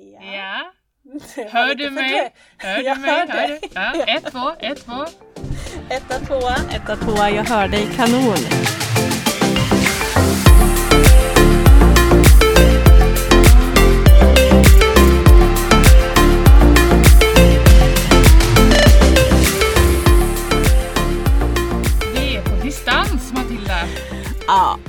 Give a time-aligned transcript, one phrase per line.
[0.00, 0.72] Ja.
[1.36, 2.32] Var Hör du mig?
[2.58, 3.10] Hör du mig?
[3.10, 3.68] hör du?
[3.74, 4.04] Ja.
[4.04, 5.06] Ett, två, ett, två.
[5.90, 8.36] Etta, tvåa, etta, tvåa, jag hör dig kanon.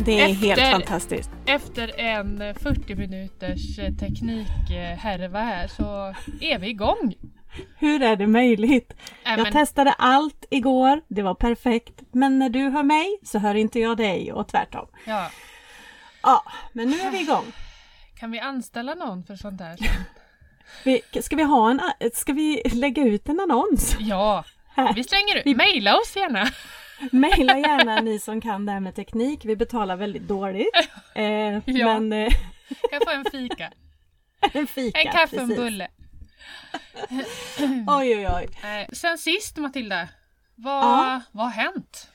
[0.06, 1.30] Det är helt Efter- fantastiskt.
[1.46, 7.14] Efter en eh, 40 minuters eh, teknikhärva här så är vi igång.
[7.78, 8.94] Hur är det möjligt?
[9.26, 12.02] Äh, Jag men, testade allt igår, det var perfekt.
[12.12, 14.88] Men när du hör mig så hör inte jag dig och tvärtom.
[15.06, 15.30] ja.
[16.24, 16.44] Ja,
[16.74, 17.46] men nu är vi igång.
[18.20, 19.78] Kan vi anställa någon för sånt här?
[20.86, 23.96] Vi, ska, vi ha en, a- ska vi lägga ut en annons?
[24.00, 24.44] Ja,
[24.76, 24.94] Här.
[24.94, 25.58] vi slänger ut.
[25.58, 26.48] Maila oss gärna.
[27.12, 29.46] Maila gärna ni som kan det här med teknik.
[29.46, 30.68] Vi betalar väldigt dåligt.
[31.16, 31.24] Eh,
[31.66, 32.00] Ja.
[32.00, 32.34] Men eh,
[32.92, 33.72] Kan få en fika.
[34.54, 35.02] en fika.
[35.02, 35.88] En kaffe och en bulle.
[37.88, 38.48] Oj, oj, oj.
[38.70, 40.08] Eh, sen sist Matilda,
[40.56, 41.22] vad, Ja.
[41.32, 42.08] vad har hänt?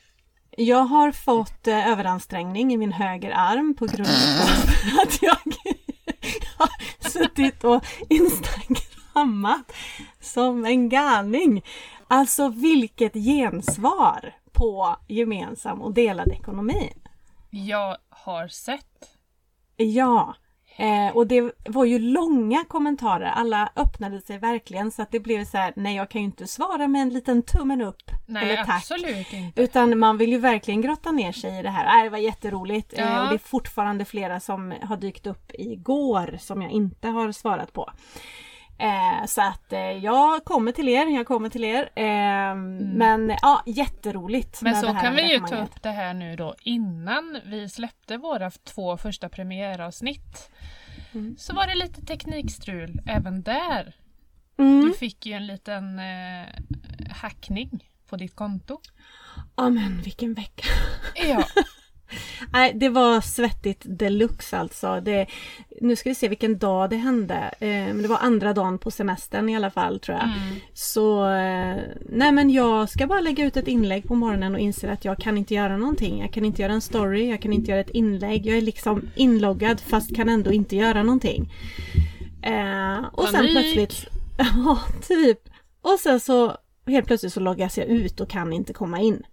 [0.57, 4.07] Jag har fått eh, överansträngning i min höger arm på grund
[4.41, 5.37] av att jag
[6.57, 6.69] har
[7.09, 9.71] suttit och instagrammat
[10.21, 11.63] som en galning.
[12.07, 16.93] Alltså vilket gensvar på gemensam och delad ekonomi.
[17.49, 19.17] Jag har sett.
[19.75, 20.35] Ja,
[20.77, 23.25] eh, och det var ju långa kommentarer.
[23.25, 26.47] Alla öppnade sig verkligen så att det blev så här, nej jag kan ju inte
[26.47, 28.69] svara med en liten tummen upp Nej, eller tack.
[28.69, 29.61] absolut inte.
[29.61, 31.97] Utan man vill ju verkligen grotta ner sig i det här.
[31.99, 32.93] Äh, det var jätteroligt.
[32.97, 33.03] Ja.
[33.03, 37.31] Eh, och det är fortfarande flera som har dykt upp igår som jag inte har
[37.31, 37.91] svarat på.
[38.79, 41.89] Eh, så att eh, jag kommer till er, jag kommer till er.
[41.95, 44.61] Eh, Men ja, jätteroligt.
[44.61, 44.71] Mm.
[44.73, 48.51] Men så kan vi ju ta upp det här nu då innan vi släppte våra
[48.51, 50.51] två första premiäravsnitt.
[51.13, 51.35] Mm.
[51.37, 53.95] Så var det lite teknikstrul även där.
[54.57, 54.85] Mm.
[54.85, 56.45] Du fick ju en liten eh,
[57.11, 58.79] hackning på ditt konto.
[59.55, 60.67] Ja men vilken vecka.
[61.15, 61.45] Ja,
[62.53, 65.01] Nej, det var svettigt deluxe alltså.
[65.01, 65.25] Det,
[65.81, 67.51] nu ska vi se vilken dag det hände.
[67.59, 70.27] Eh, men det var andra dagen på semestern i alla fall tror jag.
[70.27, 70.59] mm.
[70.73, 71.77] Så eh,
[72.09, 75.17] nej men jag ska bara lägga ut ett inlägg på morgonen och inser att jag
[75.17, 76.21] kan inte göra någonting.
[76.21, 78.45] Jag kan inte göra en story, jag kan inte göra ett inlägg.
[78.45, 81.51] Jag är liksom inloggad fast kan ändå inte göra någonting.
[82.41, 83.51] Eh, och sen Panik.
[83.51, 84.05] plötsligt,
[84.37, 85.39] ja typ.
[85.81, 86.57] Och sen så
[86.87, 89.23] helt plötsligt så loggas jag ut och kan inte komma in.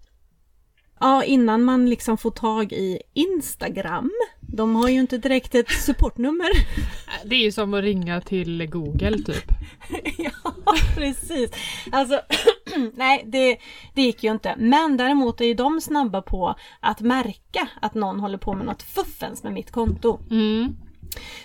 [1.01, 4.11] Ja, innan man liksom får tag i Instagram.
[4.41, 6.51] De har ju inte direkt ett supportnummer.
[7.25, 9.45] det är ju som att ringa till Google typ.
[10.19, 10.53] ja,
[10.97, 11.51] precis.
[11.93, 12.21] Alltså,
[12.95, 13.59] nej, det,
[13.95, 14.55] det gick ju inte.
[14.59, 18.83] Men däremot är ju de snabba på att märka att någon håller på med något
[18.83, 20.21] fuffens med mitt konto.
[20.31, 20.77] Mm.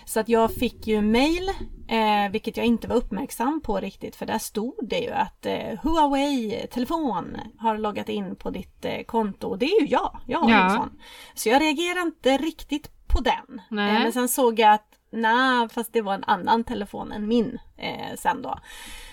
[0.05, 1.49] Så att jag fick ju mail,
[1.87, 5.79] eh, vilket jag inte var uppmärksam på riktigt, för där stod det ju att eh,
[5.83, 9.47] Huawei telefon har loggat in på ditt eh, konto.
[9.47, 10.63] Och det är ju jag, jag har Ja.
[10.63, 10.99] en sån.
[11.33, 13.59] Så jag reagerar inte riktigt på den.
[13.59, 17.59] Eh, men sen såg jag att nej, fast det var en annan telefon än min
[17.77, 18.59] eh, sen då.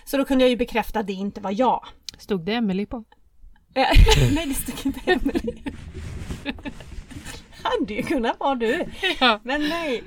[0.04, 1.86] Så då kunde jag ju bekräfta att det inte var jag.
[2.18, 3.04] Stod det Emily på?
[3.74, 3.86] Eh,
[4.34, 5.62] nej, det stod inte Emelie.
[7.62, 8.84] Hade ju kunnat vara du.
[9.20, 9.40] Ja.
[9.42, 10.02] Men nej.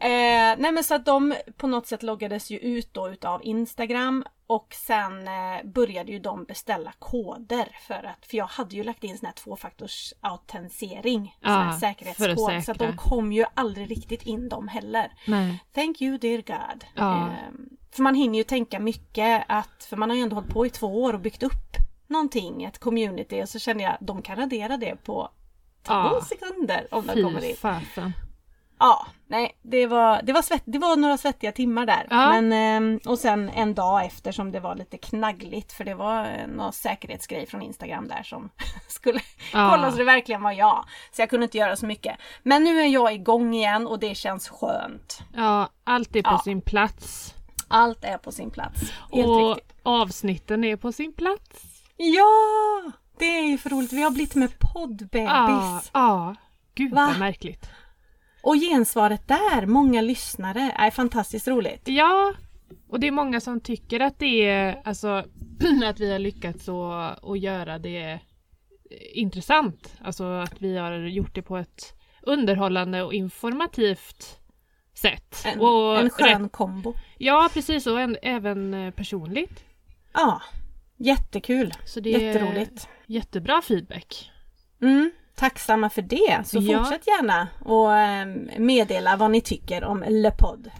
[0.00, 4.24] Eh, nej men så att de på något sätt loggades ju ut då utav Instagram
[4.46, 9.04] och sen eh, började ju de beställa koder för att, för jag hade ju lagt
[9.04, 13.44] in sån här tvåfaktors autentisering, sån här Ja, säkerhetskod, att så att de kom ju
[13.54, 15.12] aldrig riktigt in dem heller.
[15.26, 15.64] Nej.
[15.74, 16.84] Thank you dear God.
[16.94, 17.22] Ja.
[17.26, 17.32] Eh,
[17.92, 20.70] för man hinner ju tänka mycket att, för man har ju ändå hållit på i
[20.70, 21.76] två år och byggt upp
[22.06, 25.28] någonting, ett community och så känner jag de kan radera det på
[25.82, 26.20] två Ja.
[26.28, 27.56] sekunder om de kommer in.
[27.56, 28.12] fasen.
[28.78, 32.06] Ja, nej, det var, det var, svett, det var några svettiga timmar där.
[32.10, 32.28] Ja.
[32.40, 36.24] Men, ehm, och sen en dag efter som det var lite knaggligt för det var
[36.24, 38.50] eh, någon säkerhetsgrej från Instagram där som
[38.88, 39.20] skulle
[39.52, 39.68] Ja.
[39.70, 40.84] kolla så det verkligen var jag.
[41.12, 42.16] Så jag kunde inte göra så mycket.
[42.42, 45.18] Men nu är jag igång igen och det känns skönt.
[45.34, 46.38] Ja, allt är på Ja.
[46.44, 47.34] sin plats.
[47.68, 48.80] Allt är på sin plats.
[49.12, 49.76] Helt och riktigt.
[49.82, 51.64] avsnitten är på sin plats.
[51.96, 52.92] Ja!
[53.18, 53.92] Det är ju för roligt.
[53.92, 55.28] Vi har blivit med poddbebis.
[55.28, 56.34] Ja, ja.
[56.74, 57.06] Gud Va?
[57.06, 57.70] vad märkligt.
[58.46, 61.82] Och gensvaret där, många lyssnare, är fantastiskt roligt.
[61.88, 62.34] Ja,
[62.88, 65.08] och det är många som tycker att det är alltså
[65.84, 68.18] att vi har lyckats att, att göra det eh,
[69.14, 69.94] intressant.
[70.00, 74.38] Alltså att vi har gjort det på ett underhållande och informativt
[74.94, 75.42] sätt.
[75.44, 76.94] En, och en skön rätt- kombo.
[77.18, 79.64] Ja, precis och en, även eh, personligt.
[80.12, 80.42] Ja,
[80.96, 81.72] jättekul.
[81.84, 82.88] Så det är Jätteroligt.
[83.06, 84.30] jättebra feedback.
[84.82, 86.42] Mm, tacksamma för det.
[86.46, 86.78] Så Ja.
[86.84, 88.26] fortsätt gärna och eh,
[88.58, 90.70] meddela vad ni tycker om Le Pod.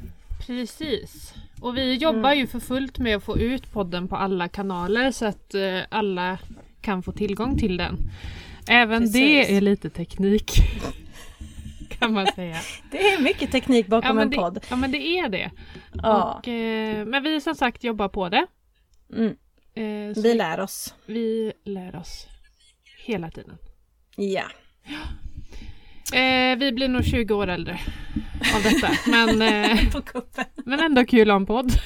[0.46, 1.34] Precis.
[1.60, 5.26] Och vi jobbar ju för fullt med att få ut podden på alla kanaler så
[5.26, 6.38] att eh, alla
[6.80, 7.98] kan få tillgång till den.
[8.68, 9.14] Även Precis.
[9.48, 10.52] det är lite teknik.
[11.98, 12.56] kan man säga.
[12.90, 14.64] Det är mycket teknik bakom Ja en det, podd.
[14.70, 15.50] ja men det är det.
[15.92, 16.34] Ja.
[16.38, 18.46] Och, eh, men vi som sagt jobbar på det.
[19.12, 19.36] Mm.
[19.74, 20.94] Eh, Vi lär oss.
[21.06, 22.26] vi lär oss
[23.06, 23.58] hela tiden.
[24.16, 24.44] Ja.
[26.18, 27.78] Eh, vi blir nog 20 år äldre
[28.56, 28.88] av detta.
[29.06, 29.42] men,
[29.74, 29.78] eh,
[30.64, 31.72] men ändå kul en podd.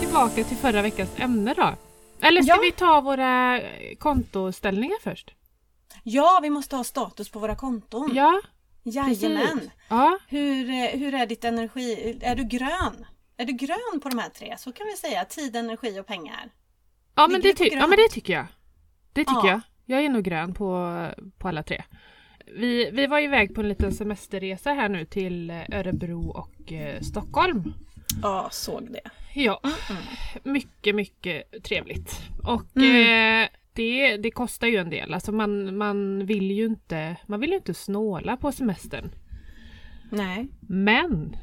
[0.00, 1.74] Tillbaka till förra veckans ämne då.
[2.20, 2.58] Eller ska Ja.
[2.62, 3.60] vi ta våra
[3.98, 5.30] kontoställningar först?
[6.02, 8.10] Ja, vi måste ha status på våra konton.
[8.14, 8.40] Ja,
[8.82, 9.46] Jajamän.
[9.58, 9.70] precis.
[9.88, 12.18] Ja, Hur, eh, hur är ditt energi?
[12.22, 13.06] Är du grön?
[13.42, 14.54] Är du grön på de här tre?
[14.58, 15.24] Så kan vi säga.
[15.24, 16.50] Tid, energi och pengar.
[17.14, 18.46] ja, men det, ja men det tycker jag.
[19.12, 19.48] Det tycker Ja.
[19.48, 19.60] jag.
[19.86, 20.98] Jag är nog grön på,
[21.38, 21.82] på alla tre.
[22.46, 27.74] Vi, vi var iväg på en liten semesterresa här nu till Örebro och eh, Stockholm.
[28.22, 29.10] Ja, såg det.
[29.34, 29.60] Ja,
[30.42, 32.20] mycket, mycket trevligt.
[32.44, 33.42] Och Mm.
[33.44, 35.14] eh, det, det kostar ju en del.
[35.14, 39.10] Alltså man, man, vill ju inte, man vill ju inte snåla på semestern.
[40.10, 40.48] Nej.
[40.60, 41.36] Men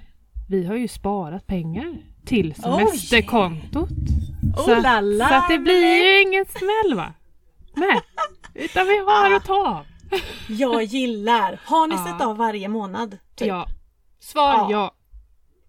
[0.50, 3.90] vi har ju sparat pengar till semesterkontot.
[4.58, 7.14] Oh så, la la, så att det blir ju ingen smäll va?
[7.76, 8.02] Nej,
[8.54, 9.86] utan vi har att ta av.
[10.48, 11.60] Jag gillar.
[11.66, 13.18] Har ni sett av varje månad?
[13.36, 13.48] Typ?
[13.48, 13.68] Ja.
[14.20, 14.68] Svar Ja.
[14.72, 14.94] ja.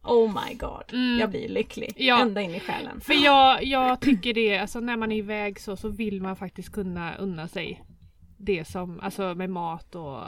[0.03, 0.85] Oh my god.
[0.93, 1.19] Mm.
[1.19, 1.93] Jag blir lycklig.
[1.97, 2.21] Ja.
[2.21, 3.01] Ända in i själen.
[3.01, 6.73] För jag, jag tycker det, alltså när man är iväg så, så vill man faktiskt
[6.73, 7.85] kunna unna sig
[8.37, 10.23] det som, alltså med mat och,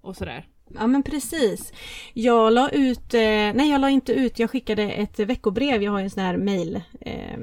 [0.00, 0.46] och sådär.
[0.78, 1.72] Ja men precis.
[2.12, 3.20] Jag la ut, eh,
[3.54, 6.36] nej jag la inte ut, jag skickade ett veckobrev, jag har ju en sån här
[6.36, 7.38] mail eh,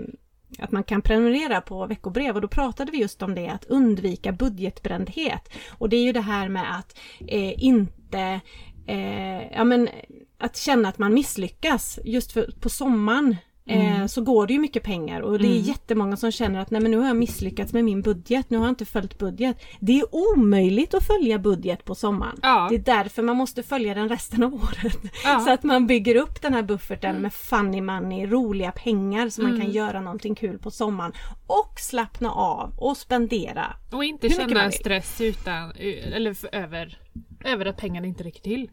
[0.60, 4.32] att man kan prenumerera på veckobrev och då pratade vi just om det att undvika
[4.32, 5.50] budgetbrändhet.
[5.78, 6.98] Och det är ju det här med att
[7.28, 8.40] eh, inte
[8.88, 9.90] eh, ja, men,
[10.38, 13.36] att känna att man misslyckas just för, på sommaren.
[13.66, 15.62] Eh, så går det ju mycket pengar och det är Mm.
[15.64, 18.66] jättemånga som känner att nej men nu har jag misslyckats med min budget, nu har
[18.66, 19.58] jag inte följt budget.
[19.80, 22.40] Det är omöjligt att följa budget på sommaren.
[22.42, 22.68] Ja.
[22.70, 24.98] Det är därför man måste följa den resten av året.
[25.24, 25.40] Ja.
[25.40, 29.62] Så att man bygger upp den här bufferten med funny money, roliga pengar så man
[29.62, 31.12] kan göra någonting kul på sommaren.
[31.48, 33.66] Och slappna av och spendera.
[33.92, 35.72] Och inte känna stress utan,
[36.14, 36.98] eller över,
[37.46, 38.70] över att pengarna inte räcker till.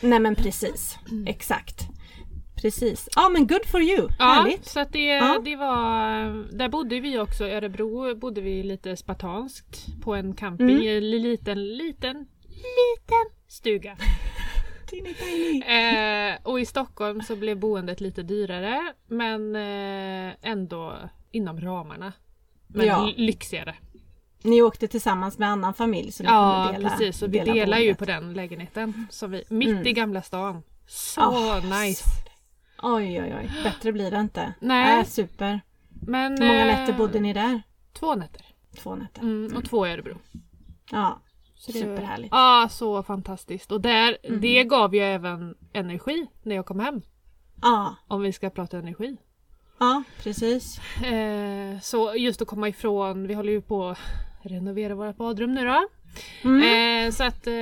[0.00, 1.88] Nej men precis, exakt.
[2.62, 3.08] Precis.
[3.16, 4.66] Ja men good for you, Ja, härligt.
[4.66, 5.40] så att det, Ja.
[5.44, 10.70] det var, där bodde vi också, i Örebro bodde vi lite spartanskt på en camping
[10.70, 10.82] Mm.
[10.82, 12.16] i en liten, liten,
[12.50, 13.96] liten stuga.
[14.90, 15.62] Tiny, tiny.
[15.62, 20.96] Eh, och i Stockholm så blev boendet lite dyrare men eh, ändå
[21.32, 22.12] inom ramarna.
[22.66, 23.12] Men Ja.
[23.16, 23.74] lyxigare.
[24.42, 27.54] Ni åkte tillsammans med annan familj så ni Ja kunde dela precis, och vi dela
[27.54, 29.06] delar ju på den lägenheten.
[29.10, 29.86] Som vi, mitt Mm.
[29.86, 30.62] i Gamla stan.
[30.86, 32.04] Så Ah, nice!
[32.82, 34.54] Oj oj oj, bättre blir det inte.
[34.60, 34.98] Nej.
[35.00, 35.60] Äh, super.
[36.06, 37.62] Men, Hur många eh, nätter bodde ni där?
[37.92, 38.42] Två nätter.
[38.82, 39.20] Två nätter.
[39.22, 40.18] Mm, och två i Örebro.
[40.90, 41.20] Ja,
[41.56, 42.28] superhärligt.
[42.34, 43.72] Ja, så fantastiskt.
[43.72, 44.40] Och där, Mm.
[44.40, 47.02] det gav ju även energi när jag kom hem.
[47.62, 49.16] Ja, Om vi ska prata energi.
[49.78, 50.78] ja precis.
[51.02, 53.98] Eh, så just att komma ifrån, vi håller ju på att
[54.42, 55.88] renovera vårt badrum nu då.
[56.44, 56.62] Mm.
[57.06, 57.52] Eh, så att eh,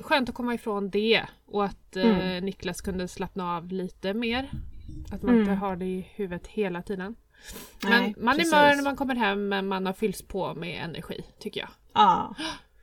[0.00, 2.44] skönt att komma ifrån det och att eh, Mm.
[2.44, 4.50] Niklas kunde slappna av lite mer.
[5.12, 5.40] Att man Mm.
[5.40, 7.16] inte har det i huvudet hela tiden.
[7.84, 8.52] Nej, men man precis.
[8.52, 11.68] är mör när man kommer hem men man har fyllts på med energi tycker jag.
[11.94, 12.34] Ja,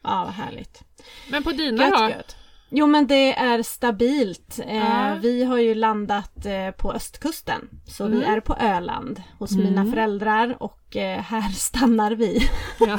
[0.03, 0.83] ja vad härligt.
[1.31, 2.09] Men på dina Gött, då?
[2.09, 2.35] gött.
[2.69, 4.59] Jo men det är stabilt.
[4.67, 5.15] Eh.
[5.21, 7.69] Vi har ju landat eh, på östkusten.
[7.85, 8.33] Så vi Mm.
[8.33, 9.63] är på Öland hos Mm.
[9.65, 12.49] mina föräldrar och eh, här stannar vi.
[12.79, 12.97] Ja.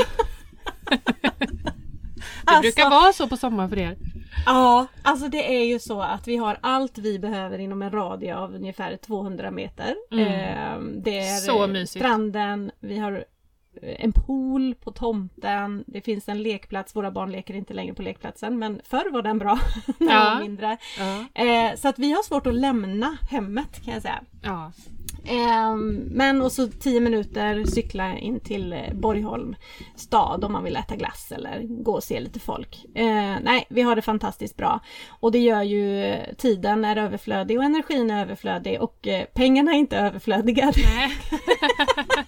[2.55, 3.97] Det brukar vara så på sommaren för er.
[4.47, 8.37] Ja, alltså det är ju så att vi har allt vi behöver inom en radie
[8.37, 9.95] av ungefär 200 meter.
[10.11, 10.25] Mm.
[10.27, 12.05] Eh, det är Så mysigt.
[12.05, 13.13] stranden, vi har
[13.83, 18.03] eh, en pool på tomten, det finns en lekplats, våra barn leker inte längre på
[18.03, 19.59] lekplatsen men förr var den bra
[19.99, 20.35] när de Ja.
[20.35, 20.77] var mindre.
[20.99, 21.43] Ja.
[21.45, 24.21] Eh, så att vi har svårt att lämna hemmet kan jag säga.
[24.43, 24.73] ja.
[25.25, 29.57] Ehm, men och så 10 minuter cykla in till eh, Borgholm
[29.97, 32.85] stad om man vill äta glass eller gå och se lite folk.
[32.95, 34.81] Eh, nej, vi har det fantastiskt bra.
[35.21, 39.79] Och det gör ju eh, tiden är överflödig och energin är överflödig och pengarna är
[39.79, 40.73] inte överflödiga.
[40.77, 41.13] Nej.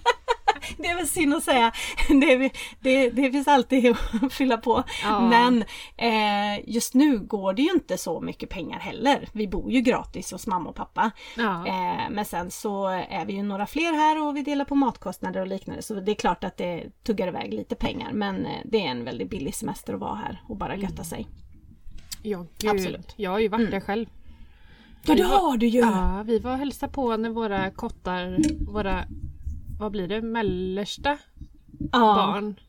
[0.81, 1.71] Det är väl synd att säga.
[2.07, 4.83] Det, det, det finns alltid att fylla på.
[5.03, 5.29] Ja.
[5.29, 5.63] Men
[5.97, 9.29] eh, just nu går det ju inte så mycket pengar heller.
[9.33, 11.11] Vi bor ju gratis hos mamma och pappa.
[11.37, 11.67] Ja.
[11.67, 15.41] Eh, men sen så är vi ju några fler här och vi delar på matkostnader
[15.41, 15.81] och liknande.
[15.81, 18.11] Så det är klart att det tuggar iväg lite pengar.
[18.13, 21.27] Men eh, det är en väldigt billig semester att vara här och bara götta sig.
[22.23, 22.71] Ja, gud.
[22.71, 23.13] Absolut.
[23.15, 23.71] Jag har ju varit Mm.
[23.71, 24.05] där själv.
[25.05, 25.79] Ja, det har du ju!
[25.79, 28.37] Ja, vi var och hälsade på när våra kottar,
[28.71, 29.03] våra,
[29.81, 31.17] vad blir det, mellersta
[31.91, 32.59] Ja, barn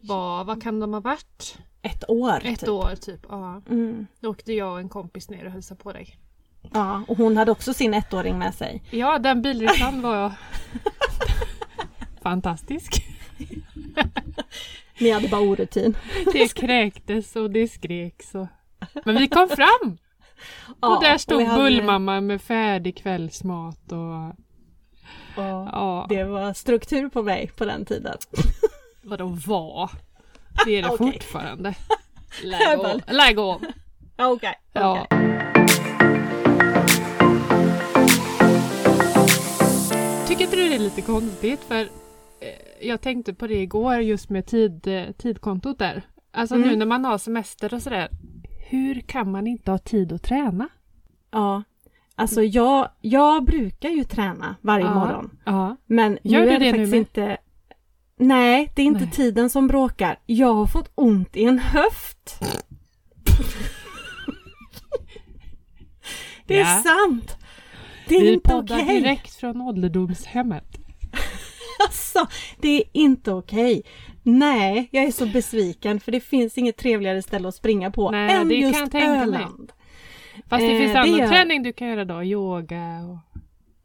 [0.00, 1.58] var, vad kan de ha varit?
[1.82, 2.40] ett år.
[2.44, 2.68] Ett typ.
[2.68, 3.20] år typ.
[3.28, 3.62] Ja.
[3.70, 4.06] Mm.
[4.20, 6.16] Då åkte jag och en kompis ner och hälsade på dig.
[6.72, 8.82] Ja, och hon hade också sin ettåring med sig.
[8.90, 10.32] Ja, den bilresan var
[12.22, 13.04] fantastisk.
[15.00, 15.96] Ni hade bara orutin.
[16.32, 18.34] Det kräktes och det skreks.
[18.34, 18.46] Och...
[19.04, 19.98] Men vi kom fram!
[20.80, 24.36] Ja, och där stod hade- Bullmamma med färdig kvällsmat och
[25.36, 28.16] Ja, ja, det var struktur på mig på den tiden.
[29.02, 29.90] vadå var?
[30.64, 31.12] Det är det Okej.
[31.12, 31.74] fortfarande.
[32.44, 33.00] Lägg av.
[33.08, 33.64] Lägg av.
[34.16, 34.54] Ja, Okej.
[34.72, 35.06] Ja.
[35.10, 35.36] okej.
[40.26, 41.60] Tycker inte du det är lite konstigt?
[41.60, 41.80] För
[42.40, 46.02] eh, jag tänkte på det igår just med tid, eh, tidkontot där.
[46.32, 46.68] Alltså Mm.
[46.68, 48.08] nu när man har semester och sådär.
[48.68, 50.68] Hur kan man inte ha tid att träna?
[51.30, 51.62] Ja.
[52.18, 54.94] Alltså jag, jag brukar ju träna varje Ja.
[54.94, 55.30] morgon.
[55.44, 55.76] Ja.
[55.86, 57.36] Men Gör nu är det, det faktiskt inte...
[58.18, 59.10] Nej, det är inte Nej.
[59.10, 60.18] tiden som bråkar.
[60.26, 62.40] Jag har fått ont i en höft.
[66.46, 66.82] det är Ja.
[66.84, 67.36] sant!
[68.08, 68.84] Det är Vi inte okej.
[69.00, 70.64] direkt från ålderdomshemmet.
[71.86, 72.26] Alltså,
[72.60, 73.82] det är inte okej.
[74.22, 78.30] Nej, jag är så besviken för det finns inget trevligare ställe att springa på Nej,
[78.36, 79.46] än det kan just tänka mig.
[80.48, 82.22] Fast det Eh, finns annan gör- träning du kan göra då.
[82.24, 83.18] Yoga och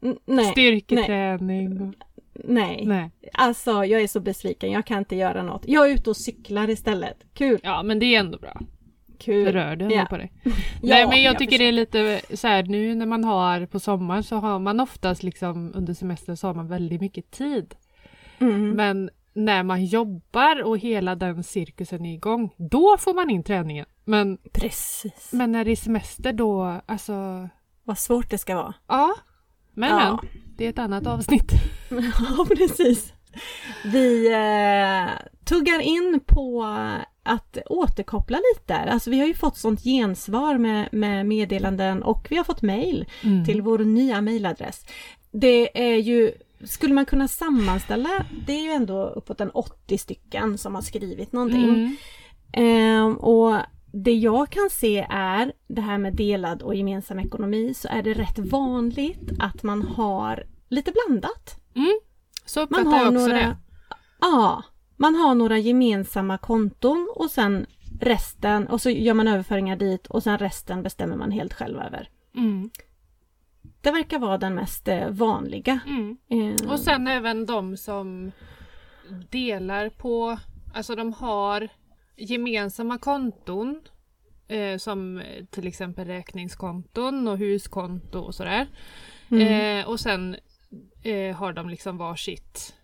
[0.08, 1.80] N- Nej, styrketräning.
[1.82, 1.94] Och...
[2.34, 2.82] nej.
[2.86, 3.10] Nej.
[3.32, 4.70] Alltså, jag är så besviken.
[4.72, 5.62] Jag kan inte göra något.
[5.68, 7.16] Jag är ute och cyklar istället.
[7.34, 8.60] Kul, Ja men det är ändå bra.
[9.18, 9.44] kul.
[9.44, 10.06] Det rör du ändå Ja.
[10.10, 10.32] på dig.
[10.44, 10.50] Ja,
[10.82, 13.80] Nej men jag jag tycker det är lite så här nu när man har på
[13.80, 17.74] sommaren så har man oftast liksom under semestern så har man väldigt mycket tid.
[18.38, 18.70] Mm.
[18.70, 23.86] Men när man jobbar och hela den cirkusen är igång, då får man in träningen.
[24.04, 25.30] Men, Precis.
[25.32, 27.48] men när det är semester då, alltså,
[27.84, 28.74] Vad svårt det ska vara.
[28.88, 29.14] ja.
[29.74, 30.18] Men, Ja.
[30.22, 31.52] men, det är ett annat avsnitt.
[31.90, 33.12] Ja, precis.
[33.84, 35.10] Vi eh,
[35.44, 36.64] tuggar in på
[37.22, 38.76] att återkoppla lite.
[38.76, 43.06] Alltså vi har ju fått sånt gensvar med, med meddelanden och vi har fått mejl
[43.24, 43.44] Mm.
[43.44, 44.86] till vår nya mejladress.
[45.32, 46.32] Det är ju,
[46.64, 51.32] skulle man kunna sammanställa, det är ju ändå uppåt en 80 stycken som har skrivit
[51.32, 51.64] någonting.
[51.64, 51.96] Mm.
[52.52, 53.56] Ehm, och
[53.92, 58.14] det jag kan se är det här med delad och gemensam ekonomi så är det
[58.14, 61.60] rätt vanligt att man har lite blandat.
[61.74, 61.98] Mm.
[62.44, 63.56] Så Man uppfattar har jag också några, det.
[64.20, 64.62] Ja,
[64.96, 67.66] man har några gemensamma konton och sen
[68.00, 72.08] resten och så gör man överföringar dit och sen resten bestämmer man helt själv över.
[72.36, 72.70] Mm.
[73.82, 75.80] Det verkar vara den mest eh, vanliga.
[75.86, 76.16] Mm.
[76.28, 78.32] Eh, Och sen även de som
[79.30, 80.38] delar på,
[80.74, 81.68] alltså de har
[82.16, 83.80] gemensamma konton
[84.48, 88.66] eh, som eh, till exempel räkningskonton och huskonto och sådär.
[89.30, 89.48] mm,
[89.80, 90.36] Eh, och sen
[91.02, 92.74] eh, har de liksom varsitt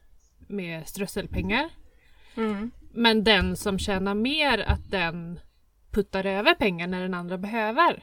[0.48, 1.68] med strösselpengar.
[2.36, 2.70] mm.
[2.92, 5.40] Men den som tjänar mer att den
[5.90, 8.02] puttar över pengar när den andra behöver.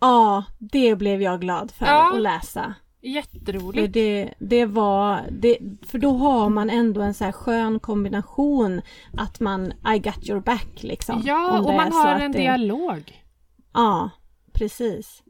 [0.00, 2.12] Ja, det blev jag glad för Ja.
[2.14, 2.74] att läsa.
[3.00, 3.92] För Jätteroligt.
[3.92, 8.80] det, det var, det, för då har man ändå en så här skön kombination
[9.16, 11.22] att man I got your back liksom.
[11.26, 13.22] Ja, och man har en det- dialog.
[13.74, 14.10] Ja,
[14.52, 15.22] precis.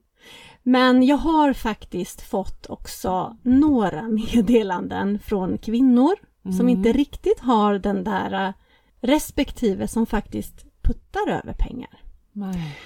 [0.62, 6.68] Men jag har faktiskt fått också några meddelanden från kvinnor som Mm.
[6.68, 8.52] inte riktigt har den där eh,
[9.00, 12.00] respektive som faktiskt puttar över pengar.
[12.32, 12.76] Nej.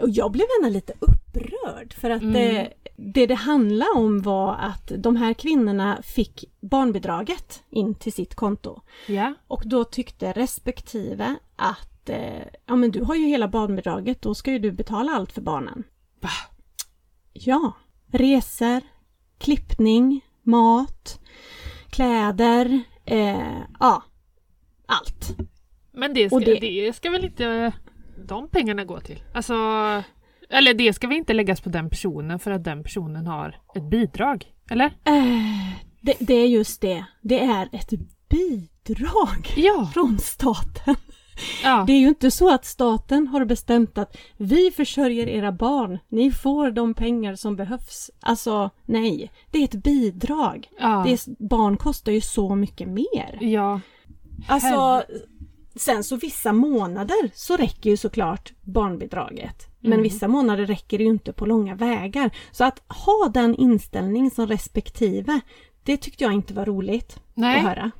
[0.00, 2.32] Och jag blev ändå lite upprörd för att Mm.
[2.34, 8.34] det, det det handlade om var att de här kvinnorna fick barnbidraget in till sitt
[8.34, 8.80] konto.
[9.06, 9.34] Ja.
[9.48, 14.50] Och då tyckte respektive att eh, ja men du har ju hela barnbidraget, då ska
[14.52, 15.84] ju du betala allt för barnen.
[16.20, 16.30] Va?
[17.32, 17.72] Ja,
[18.12, 18.80] resor,
[19.38, 21.20] klippning, mat,
[21.90, 24.02] kläder, eh, ja,
[24.86, 25.36] allt.
[25.92, 26.96] Men det ska, det- det...
[26.96, 27.72] ska väl inte
[28.26, 29.22] de pengarna gå till?
[29.34, 29.54] Alltså,
[30.50, 33.90] eller det ska väl inte läggas på den personen för att den personen har ett
[33.90, 34.46] bidrag?
[34.70, 34.86] Eller?
[34.86, 37.90] Eh, det, det är just det, det är ett
[38.28, 39.90] bidrag Ja.
[39.94, 40.94] från staten.
[41.64, 41.84] ja.
[41.86, 46.30] Det är ju inte så att staten har bestämt att vi försörjer era barn, ni
[46.32, 48.10] får de pengar som behövs.
[48.20, 50.68] Alltså nej, det är ett bidrag.
[50.80, 51.02] ja.
[51.06, 53.38] Det är, barn kostar ju så mycket mer.
[53.40, 53.80] ja.
[54.46, 55.02] Alltså,
[55.78, 59.66] sen så vissa månader så räcker ju såklart barnbidraget.
[59.80, 60.02] Men Mm.
[60.02, 62.30] vissa månader räcker det ju inte på långa vägar.
[62.50, 65.40] Så att ha den inställning som respektive,
[65.82, 67.56] det tyckte jag inte var roligt Nej.
[67.58, 67.90] att höra.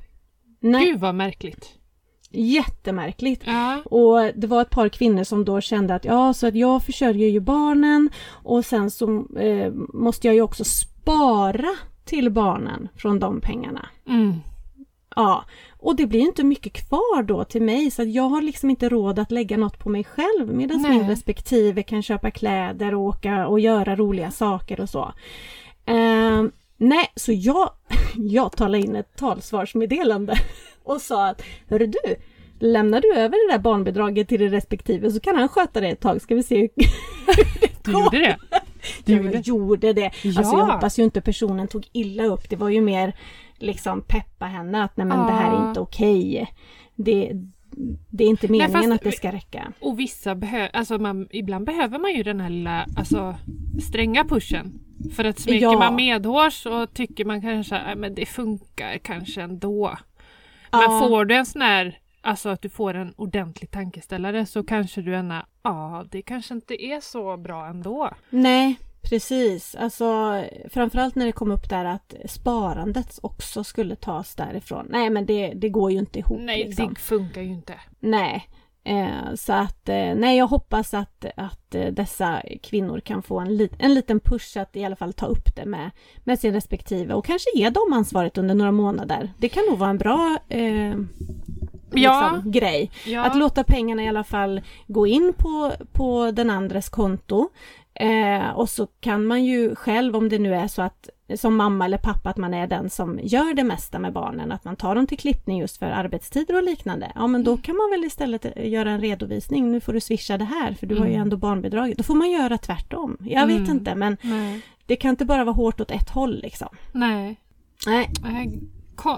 [0.59, 1.69] Nej, Gud vad märkligt.
[2.31, 3.41] Jättemärkligt.
[3.45, 3.81] Ja.
[3.85, 7.29] Och det var ett par kvinnor som då kände att ja, så att jag försörjer
[7.29, 8.09] ju barnen
[8.43, 11.69] och sen så eh, måste jag ju också spara
[12.05, 13.89] till barnen från de pengarna.
[14.07, 14.33] Mm.
[15.15, 15.45] Ja,
[15.79, 18.89] och det blir inte mycket kvar då till mig så att jag har liksom inte
[18.89, 20.91] råd att lägga något på mig själv medan Nej.
[20.91, 25.13] min respektive kan köpa kläder och åka och göra roliga saker och så.
[25.85, 27.69] Ehm, nej, så jag,
[28.15, 30.33] jag talade in ett talsvarsmeddelande
[30.83, 32.15] och sa att Hörru du,
[32.59, 35.99] lämnar du över det där barnbidraget till din respektive så kan han sköta det ett
[35.99, 36.69] tag ska vi se hur
[37.83, 38.37] Du gjorde det?
[39.05, 40.11] Du jag gjorde gjorde det.
[40.23, 40.39] Ja.
[40.39, 42.49] Alltså jag hoppas ju inte personen tog illa upp.
[42.49, 43.15] Det var ju mer
[43.59, 45.67] liksom peppa henne att nej men det här är Ja.
[45.69, 46.53] inte okej.
[46.95, 47.31] Det,
[48.09, 49.71] det är inte meningen fast- att det ska räcka.
[49.81, 53.35] Och vissa behöver, alltså man, ibland behöver man ju den här lilla, alltså
[53.81, 54.79] stränga pushen.
[55.15, 55.79] För att smeker Ja.
[55.79, 59.97] man medhårs och tycker man kanske, "Nej, men det funkar kanske ändå.
[60.71, 60.99] Men Ja.
[60.99, 65.15] får du en sån här, alltså att du får en ordentlig tankeställare så kanske du
[65.15, 68.09] ändå, ja det kanske inte är så bra ändå.
[68.29, 69.75] Nej, precis.
[69.75, 70.39] Alltså
[70.69, 74.87] framförallt när det kom upp där att sparandet också skulle tas därifrån.
[74.89, 76.39] Nej men det, det går ju inte ihop.
[76.41, 76.93] Nej liksom.
[76.93, 77.73] det funkar ju inte.
[77.99, 78.49] Nej.
[78.83, 83.57] Eh, så att, eh, nej jag hoppas att, att eh, dessa kvinnor kan få en,
[83.57, 85.91] lit, en liten push att i alla fall ta upp det med,
[86.23, 89.29] med sin respektive och kanske ge dem ansvaret under några månader.
[89.37, 90.95] Det kan nog vara en bra eh,
[91.91, 92.31] Ja.
[92.33, 92.91] liksom, grej.
[93.05, 93.25] Ja.
[93.25, 97.49] Att låta pengarna i alla fall gå in på, på den andres konto.
[97.99, 101.85] Eh, och så kan man ju själv, om det nu är så att som mamma
[101.85, 104.95] eller pappa att man är den som gör det mesta med barnen, att man tar
[104.95, 107.11] dem till klippning just för arbetstider och liknande.
[107.15, 110.37] Ja men då kan man väl istället eh, göra en redovisning, nu får du swisha
[110.37, 111.21] det här för du har ju Mm.
[111.21, 111.97] ändå barnbidraget.
[111.97, 113.17] Då får man göra tvärtom.
[113.21, 113.71] Jag vet Mm.
[113.71, 114.61] inte men Nej.
[114.85, 116.69] det kan inte bara vara hårt åt ett håll liksom.
[116.91, 117.37] Nej.
[117.87, 118.09] Nej.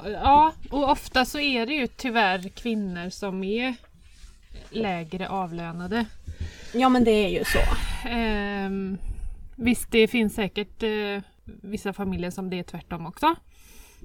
[0.05, 3.75] Ja, och ofta så är det ju tyvärr kvinnor som är
[4.69, 6.05] lägre avlönade.
[6.73, 7.59] Ja men det är ju så.
[8.09, 8.97] Ehm,
[9.55, 13.35] visst, det finns säkert eh, vissa familjer som det är tvärtom också.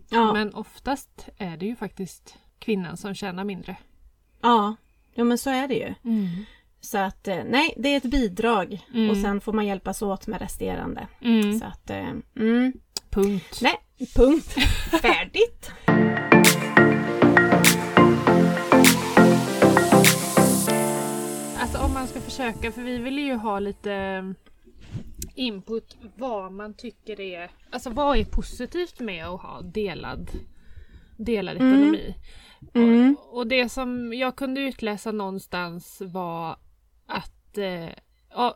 [0.08, 0.32] Ja.
[0.32, 3.76] Men oftast är det ju faktiskt kvinnan som tjänar mindre.
[4.42, 4.76] Ja.
[5.14, 5.94] ja men så är det ju.
[6.80, 9.10] Så att eh, nej, det är ett bidrag Mm.
[9.10, 11.06] och sen får man hjälpas åt med resterande.
[11.20, 11.58] Mm.
[11.58, 12.72] Så att, eh, mm.
[13.10, 13.58] Punkt.
[13.62, 13.74] nej,
[14.14, 14.52] punkt.
[15.02, 15.70] Färdigt.
[22.06, 24.34] Man ska försöka, för vi vill ju ha lite mm,
[25.34, 30.30] input vad man tycker är, alltså vad är positivt med att ha delad,
[31.16, 31.72] delad Mm.
[31.72, 32.14] ekonomi.
[32.74, 33.16] Mm.
[33.20, 36.56] Och, och det som jag kunde utläsa någonstans var
[37.06, 37.88] att, eh,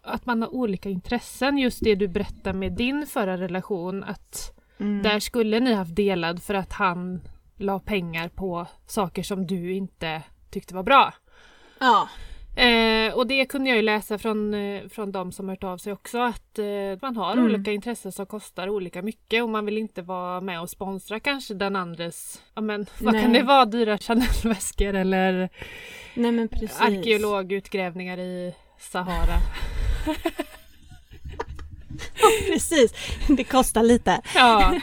[0.03, 1.59] att man har olika intressen.
[1.59, 5.03] Just det du berättade med din förra relation, att Mm.
[5.03, 7.21] där skulle ni haft delad för att han
[7.57, 11.15] la pengar på saker som du inte tyckte var bra.
[11.79, 12.09] Ja.
[12.61, 15.93] Eh, och det kunde jag ju läsa från, eh, från de som hört av sig
[15.93, 16.65] också att eh,
[17.03, 17.45] man har Mm.
[17.45, 21.55] olika intressen som kostar olika mycket och man vill inte vara med och sponsra kanske
[21.55, 23.41] den andres, ja men vad kan Nej.
[23.41, 25.49] det vara, dyra Chanel-väskor eller
[26.15, 29.37] Nej arkeologutgrävningar i Sahara.
[32.47, 32.93] Precis.
[33.29, 34.21] Det kostar lite.
[34.35, 34.75] Ja,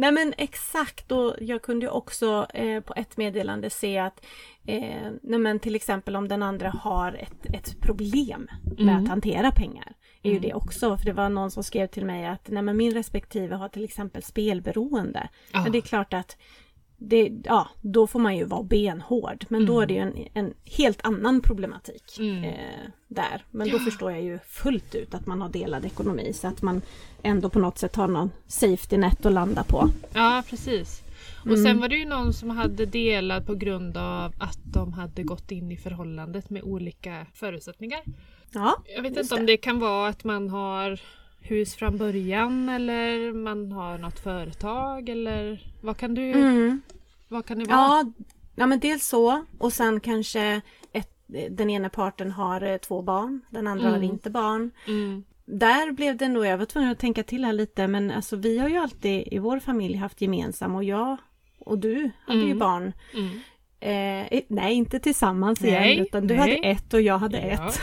[0.00, 4.24] Nej men exakt och jag kunde också eh, på ett meddelande se att
[4.66, 9.02] eh, nej men till exempel om den andra har ett, ett problem med Mm.
[9.04, 9.92] att hantera pengar.
[10.22, 10.48] Är ju Mm.
[10.48, 13.54] det också, för det var någon som skrev till mig att nej men min respektive
[13.56, 15.28] har till exempel spelberoende.
[15.52, 15.62] Ja.
[15.62, 16.36] Men det är klart att
[17.02, 19.44] det, ja, då får man ju vara benhård.
[19.48, 22.44] Men då är det ju en, en helt annan problematik Mm.
[22.44, 23.44] eh, där.
[23.50, 26.82] Men då förstår jag ju fullt ut att man har delad ekonomi så att man
[27.22, 29.88] ändå på något sätt har någon safety net att landa på.
[30.14, 31.02] ja precis.
[31.40, 31.64] Och Mm.
[31.64, 35.50] sen var det ju någon som hade delat på grund av att de hade gått
[35.50, 38.00] in i förhållandet med olika förutsättningar.
[38.52, 39.46] Ja, Jag vet inte om det.
[39.52, 41.00] det kan vara att man har
[41.40, 46.82] hus från början eller man har något företag eller vad kan du, mm.
[47.28, 47.78] vad kan det vara?
[47.78, 48.04] ja,
[48.56, 50.60] ja men dels så och sen kanske
[50.92, 51.10] ett,
[51.50, 54.10] den ena parten har eh, två barn, den andra har Mm.
[54.10, 54.70] inte barn.
[54.86, 55.24] Mm.
[55.44, 58.58] Där blev det nog, jag var tvungen att tänka till här lite men alltså vi
[58.58, 61.16] har ju alltid i vår familj haft gemensam och jag
[61.58, 62.58] och du hade ju Mm.
[62.58, 62.92] barn.
[63.80, 64.26] Mm.
[64.30, 66.40] Eh, nej, inte tillsammans Nej, igen utan du nej.
[66.40, 67.68] hade ett och jag hade Ja.
[67.68, 67.80] ett.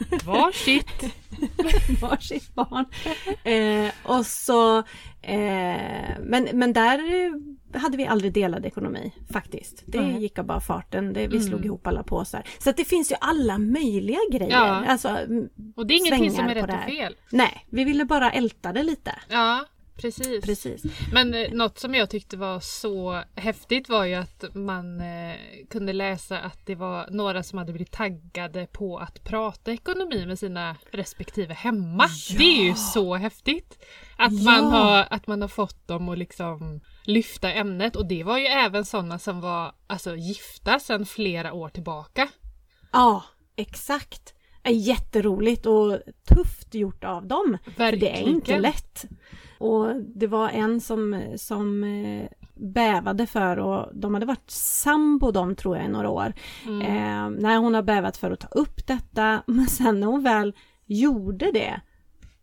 [0.24, 1.14] Varsitt!
[2.02, 2.84] Varsitt barn.
[3.44, 4.78] Eh, och så,
[5.22, 6.98] eh, men, men där
[7.78, 9.82] hade vi aldrig delad ekonomi faktiskt.
[9.86, 10.20] Det Nej.
[10.22, 11.12] gick av bara farten.
[11.12, 11.48] Det, vi Mm.
[11.48, 12.42] slog ihop alla påsar.
[12.58, 14.52] Så att det finns ju alla möjliga grejer.
[14.52, 14.84] Ja.
[14.88, 17.16] Alltså, mm, Och det är ingenting som är rätt och fel.
[17.32, 19.14] nej, vi ville bara älta det lite.
[19.28, 19.64] Ja,
[19.98, 20.44] Precis.
[20.44, 20.82] Precis.
[21.12, 25.36] Men eh, något som jag tyckte var så häftigt var ju att man eh,
[25.70, 30.38] kunde läsa att det var några som hade blivit taggade på att prata ekonomi med
[30.38, 32.06] sina respektive hemma.
[32.28, 32.38] Ja!
[32.38, 33.84] Det är ju så häftigt!
[34.16, 34.50] Att, Ja!
[34.50, 38.44] man har, att man har fått dem att liksom lyfta ämnet och det var ju
[38.46, 42.28] även sådana som var alltså, gifta sedan flera år tillbaka.
[42.92, 43.24] Ja,
[43.56, 44.34] exakt.
[44.62, 47.58] Är jätteroligt och tufft gjort av dem.
[47.76, 48.62] För det är inte Verkligen.
[48.62, 49.04] lätt.
[49.58, 55.54] Och det var en som, som eh, bävade för och de hade varit sambo de
[55.54, 56.32] tror jag i några år.
[56.66, 56.82] Mm.
[56.82, 60.54] Eh, när hon har bävat för att ta upp detta men sen när hon väl
[60.86, 61.80] gjorde det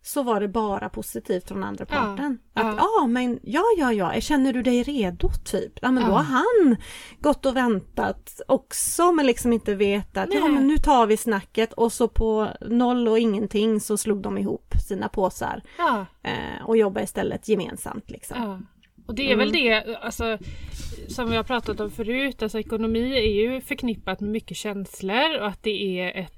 [0.07, 2.39] så var det bara positivt från andra Ja, parten.
[2.53, 2.61] ja.
[2.69, 5.73] Att ja men ja ja ja, känner du dig redo typ?
[5.81, 6.15] Ja men då Ja.
[6.15, 6.75] har han
[7.19, 10.27] gått och väntat också men liksom inte vetat.
[10.33, 10.49] Ja Nej.
[10.49, 14.73] men nu tar vi snacket och så på noll och ingenting så slog de ihop
[14.87, 16.05] sina påsar Ja.
[16.23, 18.37] eh, och jobbade istället gemensamt liksom.
[18.43, 18.59] Ja.
[19.07, 20.37] Och det är väl det, alltså,
[21.07, 25.47] som vi har pratat om förut, alltså ekonomi är ju förknippat med mycket känslor och
[25.47, 26.34] att det är ett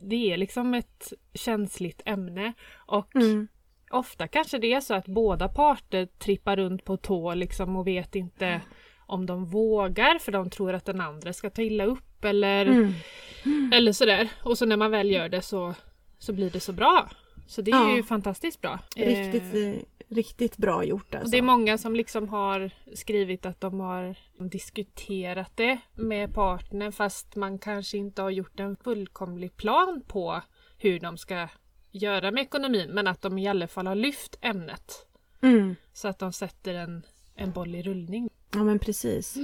[0.00, 2.52] det är liksom ett känsligt ämne
[2.86, 3.48] och Mm.
[3.90, 8.14] ofta kanske det är så att båda parter trippar runt på tå liksom och vet
[8.16, 8.60] inte
[9.06, 13.72] om de vågar för de tror att den andra ska ta illa upp eller, Mm.
[13.72, 14.28] eller sådär.
[14.44, 15.74] Och så när man väl gör det så,
[16.18, 17.10] så blir det så bra.
[17.50, 17.96] Så det är Ja.
[17.96, 18.78] ju fantastiskt bra.
[18.96, 19.76] Riktigt, Eh, eh,
[20.08, 21.30] riktigt bra gjort och alltså.
[21.30, 24.14] det är många som liksom har skrivit att de har
[24.50, 30.40] diskuterat det med partnern fast man kanske inte har gjort en fullkomlig plan på
[30.78, 31.48] hur de ska
[31.90, 35.06] göra med ekonomin men att de i alla fall har lyft ämnet.
[35.42, 35.76] Mm.
[35.92, 37.02] Så att de sätter en,
[37.34, 38.30] en boll i rullning.
[38.54, 39.36] Ja men precis.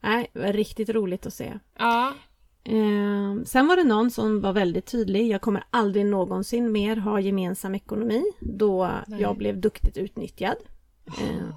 [0.00, 1.58] Nej, det var riktigt roligt att se.
[1.78, 2.14] Ja,
[2.68, 5.28] Eh, sen var det någon som var väldigt tydlig.
[5.28, 9.20] Jag kommer aldrig någonsin mer ha gemensam ekonomi då Nej.
[9.20, 10.56] jag blev duktigt utnyttjad.
[11.06, 11.48] Eh,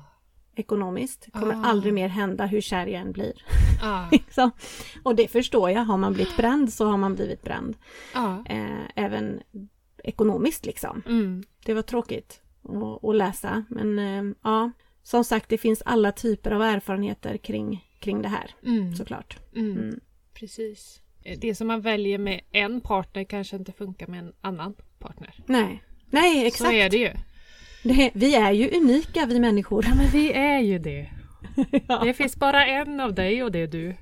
[0.56, 1.28] ekonomiskt.
[1.34, 1.64] Kommer Ah.
[1.66, 3.34] aldrig mer hända hur kär jag än blir.
[3.82, 4.52] ja, Liksom.
[5.04, 5.82] Och det förstår jag.
[5.86, 7.76] Har man blivit bränd så har man blivit bränd.
[8.14, 8.44] ja.
[8.46, 9.40] Eh, även
[10.04, 11.02] ekonomiskt liksom.
[11.08, 13.64] Mm, Det var tråkigt att, att läsa.
[13.70, 14.72] Men eh, ja,
[15.04, 19.38] som sagt det finns alla typer av erfarenheter kring, kring det här mm, såklart.
[19.56, 20.00] mm, Mm.
[20.34, 21.02] Precis.
[21.38, 25.34] Det som man väljer med en partner kanske inte funkar med en annan partner.
[25.46, 26.70] Nej, nej exakt.
[26.70, 27.14] Så är det ju.
[27.84, 29.86] Det, vi är ju unika vi människor.
[29.88, 31.10] Ja men vi är ju det.
[31.88, 32.04] Ja.
[32.04, 33.88] Det finns bara en av dig och det är du.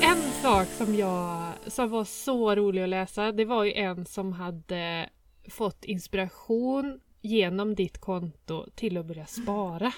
[0.00, 4.32] en sak som jag som var så rolig att läsa, det var ju en som
[4.32, 5.08] hade
[5.48, 9.92] fått inspiration genom ditt konto till att börja spara.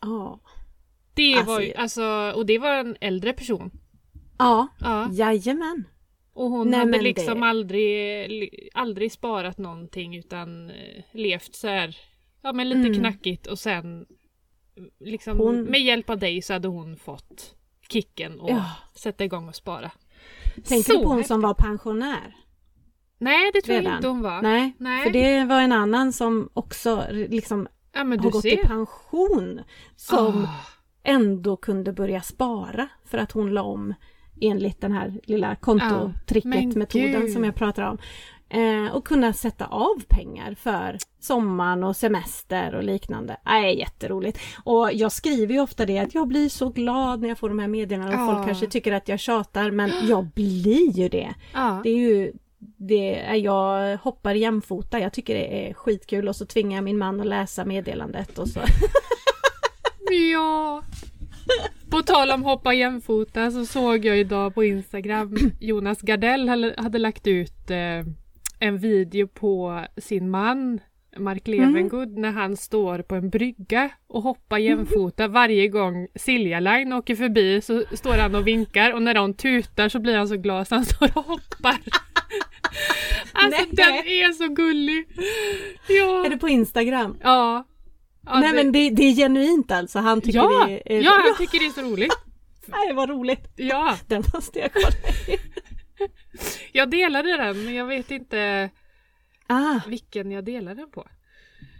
[0.00, 0.40] Ja.
[1.14, 3.70] Det Alltså, var ju, alltså, och det var en äldre person.
[4.38, 5.08] Ja, Ja.
[5.12, 5.84] jajamän.
[6.32, 11.96] Och hon Nej, hade liksom det- aldrig, aldrig sparat någonting utan eh, levt så här,
[12.42, 12.94] ja men lite Mm.
[12.94, 14.06] knackigt och sen
[15.00, 17.54] liksom Hon- med hjälp av dig så hade hon fått
[17.88, 18.64] kicken och Ja.
[18.94, 19.90] sätta igång och spara.
[20.54, 22.36] Tänker Så på hon som var pensionär?
[23.18, 23.96] Nej det tror jag redan?
[23.96, 24.42] inte hon var.
[24.42, 25.02] Nej, Nej.
[25.04, 28.52] för det var en annan som också liksom ja har gått ser.
[28.52, 29.60] i pension.
[29.96, 30.48] Som Ah,
[31.04, 33.94] ändå kunde börja spara för att hon la om
[34.40, 37.32] enligt den här lilla kontotricket-metoden gud.
[37.32, 37.98] som jag pratar om.
[38.50, 43.36] Eh, och kunna sätta av pengar för sommaren och semester och liknande.
[43.46, 44.38] Nej, jätteroligt.
[44.64, 47.58] Och jag skriver ju ofta det att jag blir så glad när jag får de
[47.58, 48.34] här meddelandena och Ja.
[48.34, 51.34] folk kanske tycker att jag tjatar men jag blir ju det.
[51.82, 56.46] Det är ju det är, jag hoppar jämfota, jag tycker det är skitkul och så
[56.46, 58.60] tvingar jag min man att läsa meddelandet och så.
[60.10, 60.82] Ja.
[61.90, 67.26] På tal om hoppa jämfota så såg jag idag på Instagram Jonas Gardell hade, lagt
[67.26, 68.04] ut eh,
[68.58, 70.80] en video på sin man
[71.16, 76.92] Mark Levengood när han står på en brygga och hoppar jämfota varje gång Silja Line
[76.92, 80.36] åker förbi så står han och vinkar och när de tutar så blir han så
[80.36, 81.77] glad så han står och hoppar.
[84.28, 85.06] Är så gullig!
[85.88, 87.16] Ja, Är det på Instagram?
[87.22, 87.66] ja.
[88.26, 91.02] ja Nej det- men det, det är genuint alltså, han tycker ja, det är...
[91.02, 92.12] ja, han tycker det är så roligt.
[92.66, 93.52] Nej vad roligt!
[93.56, 94.86] Ja, Den måste jag kolla
[96.72, 98.70] jag delade den men jag vet inte
[99.46, 101.06] Ah, vilken jag delade den på.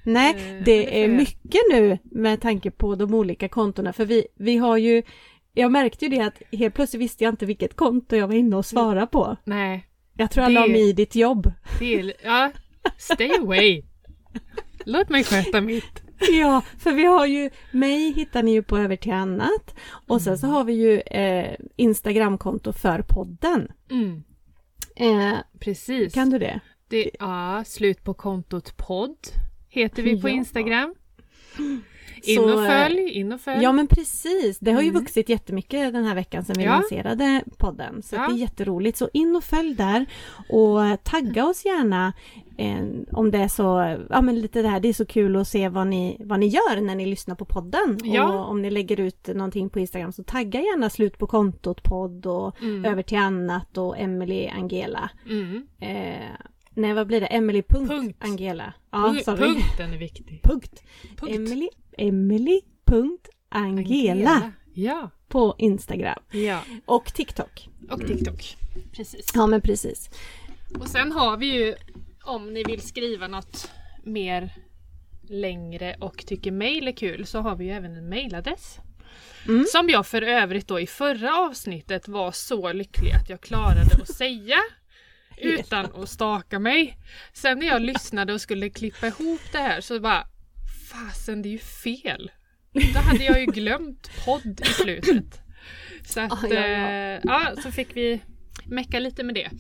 [0.05, 4.57] nej, Eh, det är mycket nu med tanke på de olika kontona för vi, vi
[4.57, 5.03] har ju
[5.53, 8.57] Jag märkte ju det att helt plötsligt visste jag inte vilket konto jag var inne
[8.57, 9.37] och svarade på.
[9.45, 9.88] Nej,
[10.19, 11.53] Jag tror jag Det- la mig i ditt jobb.
[11.81, 12.13] är...
[12.25, 12.51] Ja,
[12.99, 13.83] stay away.
[14.85, 16.03] Låt mig sköta mitt.
[16.41, 19.75] Ja, för vi har ju, mig hittar ni ju på Över till annat
[20.07, 20.55] och sen så Mm.
[20.57, 23.69] har vi ju eh, Instagramkonto för podden.
[23.91, 24.23] Mm,
[24.97, 26.15] Eh, precis.
[26.15, 26.61] kan du det?
[26.89, 29.17] Det, ja, slut på kontot podd
[29.69, 30.33] heter vi på Ja.
[30.33, 30.95] Instagram.
[32.25, 33.63] In Så, och följ, in och följ.
[33.63, 35.01] Ja men precis, det har ju Mm.
[35.01, 36.71] vuxit jättemycket den här veckan sedan vi Ja.
[36.71, 38.03] lanserade podden.
[38.03, 38.27] Så Ja.
[38.29, 38.99] det är jätteroligt.
[38.99, 40.07] Så in och följ där
[40.49, 42.13] och tagga oss gärna
[42.59, 42.79] eh,
[43.13, 45.69] om det är så, ja men lite det här, det är så kul att se
[45.69, 47.99] vad ni, vad ni gör när ni lyssnar på podden.
[48.05, 48.33] Ja.
[48.33, 52.27] Och om ni lägger ut någonting på Instagram så tagga gärna slut på kontot podd
[52.27, 52.85] och Mm.
[52.85, 55.11] över till annat och Emily Angela.
[55.31, 55.67] Mm.
[55.81, 56.27] Eh,
[56.75, 57.27] nej vad blir det?
[57.27, 58.17] Emily punkt, Punkt.
[58.21, 58.73] Angela.
[58.91, 59.55] Ja, Punkt- sorry.
[59.55, 60.41] Punkten är viktig.
[60.43, 60.83] Punkt.
[61.17, 61.35] Punkt.
[61.35, 66.61] Emily, Emily punkt Angela Ja, på Instagram ja.
[66.87, 67.69] och TikTok.
[67.91, 68.57] Och TikTok.
[68.93, 69.31] Precis.
[69.35, 70.11] Ja men precis.
[70.79, 71.75] Och sen har vi ju,
[72.25, 73.71] om ni vill skriva något
[74.05, 74.55] mer
[75.29, 78.79] längre och tycker mejl är kul, så har vi ju även en mejladress.
[79.49, 79.65] Mm.
[79.69, 84.15] Som jag för övrigt då i förra avsnittet var så lycklig att jag klarade att
[84.15, 84.59] säga
[85.37, 86.99] utan att staka mig.
[87.33, 90.27] Sen när jag lyssnade och skulle klippa ihop det här så bara
[90.91, 92.31] Fasen det är ju fel!
[92.95, 95.41] Då hade jag ju glömt podd i slutet.
[96.05, 96.91] Så att, Ah, ja, ja.
[96.91, 98.21] eh, ja, så fick vi
[98.67, 99.51] mecka lite med det.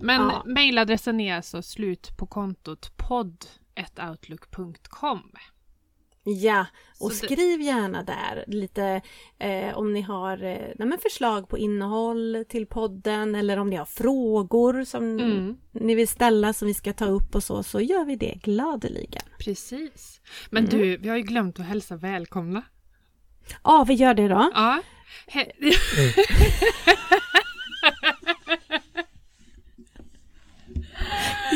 [0.00, 0.42] Men Ja.
[0.46, 5.32] mejladressen är alltså slut på kontot podd.outlook.com.
[6.28, 6.66] Ja,
[7.00, 9.00] och Så det- skriv gärna där lite
[9.38, 13.76] eh, om ni har eh, nej, men förslag på innehåll till podden eller om ni
[13.76, 15.56] har frågor som Mm.
[15.72, 19.22] ni vill ställa som vi ska ta upp och så, så gör vi det gladeligen.
[19.38, 20.20] Precis.
[20.50, 20.78] Men Mm.
[20.78, 22.62] du, vi har ju glömt att hälsa välkomna.
[23.64, 24.50] Ja, vi gör det då.
[24.54, 24.82] Ja.
[25.32, 25.52] He-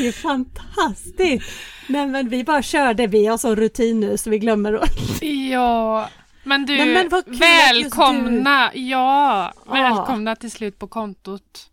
[0.08, 1.50] Är fantastiskt!
[1.88, 5.22] Nej men vi bara körde, vi har sån rutin nu så vi glömmer att...
[5.50, 6.08] ja.
[6.44, 8.70] Men du, Men- men välkomna!
[8.74, 9.72] Ja, Ja.
[9.72, 11.68] välkomna till slut på kontot.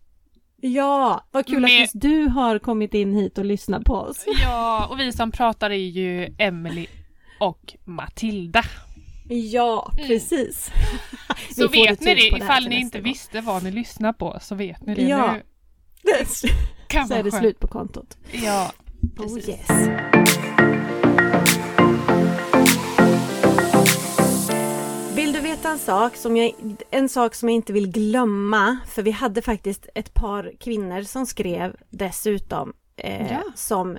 [0.62, 4.24] Ja, vad kul Med- att just du har kommit in hit och lyssnat på oss.
[4.42, 6.86] Ja, och vi som pratar är ju Emily
[7.40, 8.62] och Matilda.
[9.28, 10.70] Ja, precis.
[11.48, 13.04] Vi Så vet ni det, ifall ni inte gång.
[13.04, 15.32] visste vad ni lyssnar på så vet ni det Ja.
[15.32, 15.42] nu.
[16.86, 17.42] Kan Så är det skönt.
[17.42, 18.16] slut på kontot.
[18.32, 18.72] Ja,
[19.18, 19.68] Oh yes.
[25.14, 26.52] Vill du veta en sak som jag,
[26.90, 28.76] en sak som jag inte vill glömma?
[28.88, 33.42] För vi hade faktiskt ett par kvinnor som skrev dessutom eh, Ja.
[33.54, 33.98] som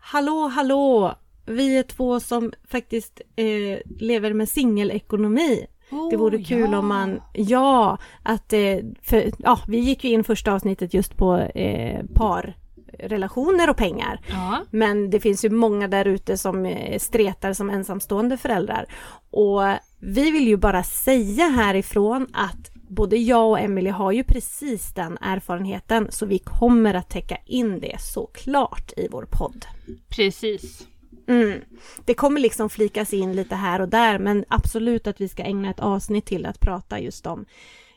[0.00, 1.14] Hallå, hallå!
[1.46, 5.66] Vi är två som faktiskt eh, lever med singelekonomi.
[6.10, 6.78] Det vore Oh, kul ja.
[6.78, 11.36] om man, ja, att, eh, för, ja, vi gick ju in första avsnittet just på
[11.36, 14.20] eh, parrelationer och pengar.
[14.28, 18.86] Ja, Men det finns ju många där ute som eh, stretar som ensamstående föräldrar.
[19.30, 19.62] Och
[20.00, 25.18] vi vill ju bara säga härifrån att både jag och Emily har ju precis den
[25.20, 29.66] erfarenheten så vi kommer att täcka in det såklart i vår podd.
[30.08, 30.86] precis.
[31.28, 31.60] Mm.
[32.04, 35.70] Det kommer liksom flikas in lite här och där men absolut att vi ska ägna
[35.70, 37.44] ett avsnitt till att prata just om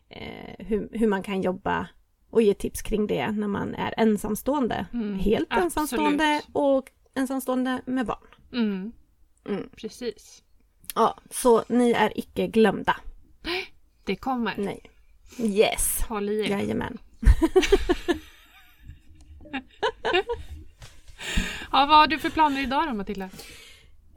[0.10, 1.88] eh, hur, hur man kan jobba
[2.30, 4.86] och ge tips kring det när man är ensamstående.
[4.94, 5.64] Mm, Helt absolut.
[5.66, 8.28] ensamstående och ensamstående med barn.
[8.54, 8.92] Mm,
[9.50, 9.70] Mm.
[9.76, 10.44] precis.
[10.96, 12.96] Ja, så ni är icke glömda.
[14.06, 14.54] Det kommer.
[14.58, 14.82] Nej.
[15.40, 16.02] Yes.
[16.10, 16.50] Håll i er.
[16.50, 16.98] Jajamän.
[21.72, 23.30] Ja, vad har du för planer idag då Matilda?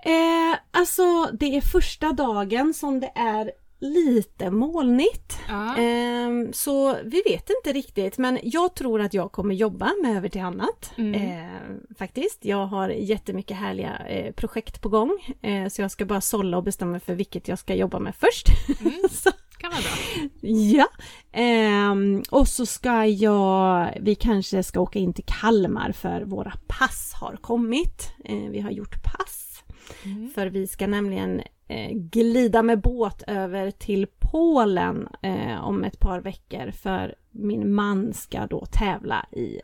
[0.05, 5.39] Eh, alltså det är första dagen som det är lite molnigt.
[5.49, 5.77] Ja.
[5.77, 10.29] Ehm, så vi vet inte riktigt men jag tror att jag kommer jobba med Över
[10.29, 10.93] till annat.
[10.97, 11.15] Mm.
[11.15, 12.45] Ehm, faktiskt.
[12.45, 15.37] Jag har jättemycket härliga eh, projekt på gång.
[15.43, 18.47] Eh, så jag ska bara sålla och bestämma för vilket jag ska jobba med först.
[18.81, 18.93] Mm.
[19.11, 19.31] så,
[19.65, 20.29] Kan vara bra.
[20.51, 20.89] ja.
[21.33, 27.13] Ehm, och så ska jag, vi kanske ska åka in till Kalmar för våra pass
[27.21, 28.13] har kommit.
[28.25, 29.65] Eh, vi har gjort pass.
[30.05, 30.31] Mm.
[30.35, 36.21] För vi ska nämligen eh, glida med båt över till Polen eh, om ett par
[36.21, 39.61] veckor för min man ska då tävla i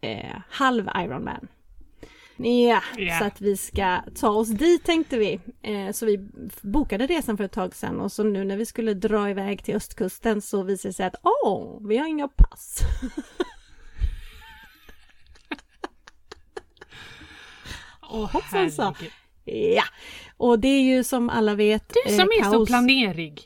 [0.00, 1.48] eh, halv Ironman.
[2.44, 3.18] Ja, Ja.
[3.18, 5.40] så att vi ska ta oss dit tänkte vi.
[5.62, 6.28] Eh, så vi
[6.62, 9.74] bokade resan för ett tag sedan och så nu när vi skulle dra iväg till
[9.74, 12.80] östkusten så visade det sig att åh, vi har inga pass.
[18.10, 18.82] Åh Hoppsan så.
[18.82, 19.12] herregud.
[19.76, 19.82] ja,
[20.36, 22.68] och det är ju som alla vet Du som eh, är så kaos.
[22.68, 23.40] planerig.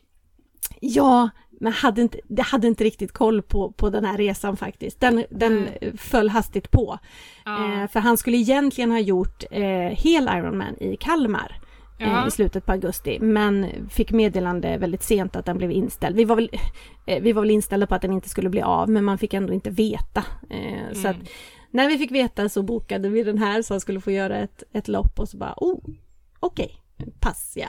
[0.80, 5.00] Ja, men hade inte, det hade inte riktigt koll på, på den här resan faktiskt.
[5.00, 6.98] Den, den föll hastigt på.
[7.44, 7.82] Ja.
[7.82, 11.60] Eh, för han skulle egentligen ha gjort eh, hel Ironman i Kalmar.
[11.98, 12.22] Ja.
[12.22, 13.18] eh, i slutet på augusti.
[13.20, 16.16] Men fick meddelande väldigt sent att den blev inställd.
[16.16, 16.50] Vi var, väl,
[17.06, 19.34] eh, vi var väl inställda på att den inte skulle bli av men man fick
[19.34, 20.24] ändå inte veta.
[20.50, 21.26] Eh, Så att Mm.
[21.70, 24.62] när vi fick veta så bokade vi den här så han skulle få göra ett,
[24.72, 25.78] ett lopp och så bara oh,
[26.40, 26.80] okej,
[27.20, 27.68] pass ja.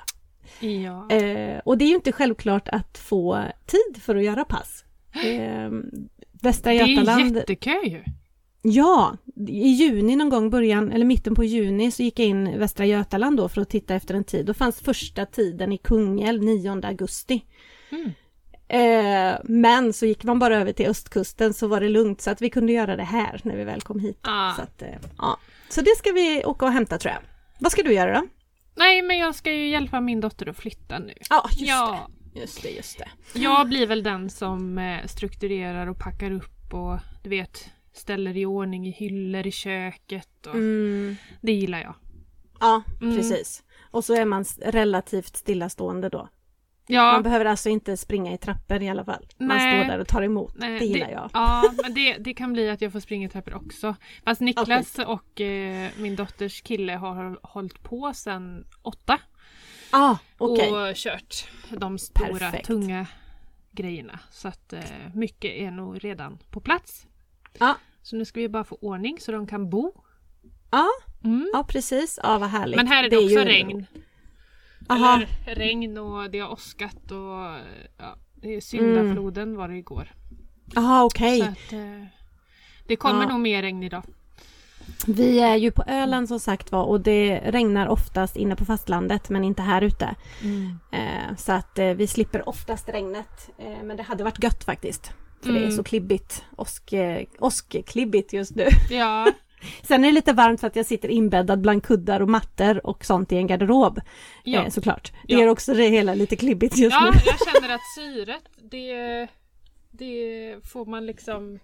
[0.60, 1.10] Ja.
[1.10, 4.84] Eh, och det är ju inte självklart att få tid för att göra pass.
[5.24, 5.72] Eh,
[6.42, 7.36] Västra det är Götaland...
[7.36, 8.04] jättekö ju.
[8.62, 12.86] Ja, i juni någon gång, början eller mitten på juni så gick jag in Västra
[12.86, 14.46] Götaland då för att titta efter en tid.
[14.46, 17.46] Då fanns första tiden i Kungälv 9 augusti.
[17.90, 18.12] Mm.
[18.68, 22.42] Eh, men så gick man bara över till östkusten så var det lugnt så att
[22.42, 24.20] vi kunde göra det här när vi väl kom hit.
[24.22, 24.54] Ah.
[24.54, 25.40] Så, att, eh, ja.
[25.70, 27.22] så det ska vi åka och hämta tror jag.
[27.60, 28.28] Vad ska du göra då?
[28.78, 31.14] Nej, men jag ska ju hjälpa min dotter att flytta nu.
[31.30, 32.40] Ja, just ja, det.
[32.40, 33.40] Just det, just det.
[33.40, 38.46] jag blir väl den som eh, strukturerar och packar upp och du vet ställer i
[38.46, 40.46] ordning i hyllor i köket.
[40.48, 41.16] Och Mm.
[41.42, 41.96] Det gillar jag.
[42.60, 43.16] Ja, Mm.
[43.18, 43.64] precis.
[43.92, 46.30] Och så är man relativt stillastående då.
[46.90, 49.26] Ja, Man behöver alltså inte springa i trappor i alla fall.
[49.38, 49.84] Man Nej.
[49.84, 50.54] står där och tar emot.
[50.58, 51.30] nej, det gillar jag.
[51.34, 53.96] Ja, men det, det kan bli att jag får springa i trappor också.
[54.26, 59.20] Fast Niklas och eh, min dotters kille har hållit på sedan åtta.
[59.92, 60.72] Ah, okej.
[60.72, 62.68] och kört de stora Perfekt.
[62.68, 63.08] tunga
[63.72, 64.20] grejerna.
[64.32, 64.82] Så att eh,
[65.14, 67.08] mycket är nog redan på plats.
[67.60, 67.76] Ja.
[68.02, 69.92] Så nu ska vi bara få ordning så de kan bo.
[70.72, 70.88] Ja,
[71.24, 71.50] Mm.
[71.54, 72.20] ja, precis.
[72.24, 72.76] Ja, vad härligt.
[72.78, 73.86] Men här är det, är också regn.
[74.90, 75.16] Aha.
[75.16, 77.58] Eller regn och det har åskat och
[77.98, 80.12] ja, det är syndafloden var det igår.
[80.76, 81.42] Aha, okej.
[81.42, 82.06] Att, eh,
[82.88, 83.30] det kommer Ja.
[83.30, 84.04] nog mer regn idag.
[85.08, 89.30] Vi är ju på Öland som sagt var och det regnar oftast inne på fastlandet
[89.30, 90.16] men inte här ute.
[90.92, 93.50] Eh, så att eh, vi slipper oftast regnet.
[93.58, 95.12] Eh, men det hade varit gött faktiskt.
[95.42, 95.72] För det är Mm.
[95.76, 96.46] så klibbigt.
[96.56, 98.68] Åsk, eh, åskklibbigt just nu.
[98.90, 99.32] Ja,
[99.84, 103.06] Sen är det lite varmt för att jag sitter inbäddad bland kuddar och mattor och
[103.06, 104.02] sånt i en garderob.
[104.44, 104.64] ja.
[104.64, 105.12] Eh, såklart.
[105.28, 105.40] Det Ja.
[105.40, 107.20] gör också det hela lite klibbigt just ja nu.
[107.26, 109.28] jag känner att syret det,
[109.92, 111.60] det får man liksom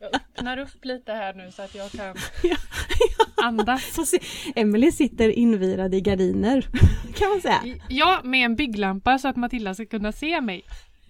[0.00, 2.56] jag öppnar upp lite här nu så att jag kan Ja.
[3.42, 3.94] andas.
[3.94, 4.20] Så se-
[4.56, 6.68] Emily sitter invirad i gardiner
[7.14, 7.60] kan man säga.
[7.88, 10.62] Ja, med en bygglampa så att Matilda ska kunna se mig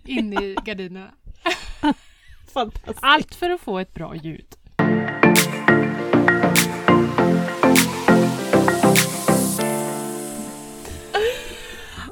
[0.07, 1.11] in i gardinerna.
[3.01, 4.47] Allt för att få ett bra ljud.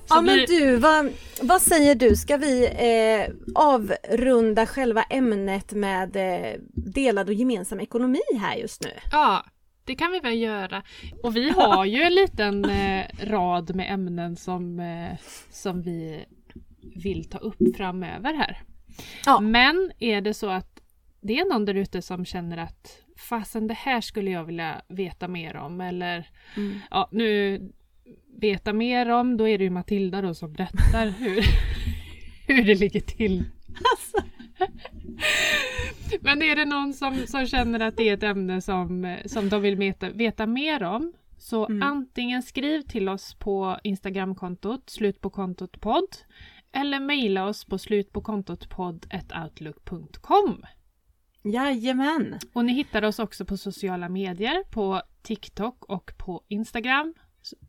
[0.08, 2.16] Ja Så men vi- du, vad, vad säger du?
[2.16, 8.90] Ska vi eh, avrunda själva ämnet med eh, delad och gemensam ekonomi här just nu?
[9.12, 9.44] Ja,
[9.84, 10.82] det kan vi väl göra.
[11.22, 15.18] Och vi har ju en liten eh, rad med ämnen som, eh,
[15.50, 16.24] som vi
[17.04, 18.62] vill ta upp framöver här.
[19.26, 19.40] Ja.
[19.40, 20.80] Men är det så att
[21.20, 25.28] det är någon där ute som känner att fasen det här skulle jag vilja veta
[25.28, 26.78] mer om eller Mm.
[26.90, 27.60] ja nu
[28.40, 31.42] veta mer om, då är det ju Matilda då som berättar hur,
[32.54, 33.44] hur det ligger till.
[33.68, 34.16] Alltså,
[36.20, 39.62] Men är det någon som, som känner att det är ett ämne som, som de
[39.62, 41.82] vill veta, veta mer om så Mm.
[41.82, 46.16] antingen skriv till oss på Instagramkontot slutpåkontot podd
[46.72, 50.64] eller mejla oss på slutpåkontotpodd.outlook.com
[51.42, 52.38] jajamän.
[52.52, 57.14] Och ni hittar oss också på sociala medier på TikTok och på Instagram